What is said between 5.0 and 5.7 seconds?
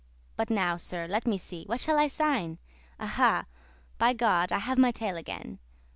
again.